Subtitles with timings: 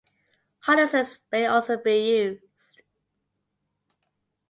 [0.61, 2.81] Harnesses may also be used.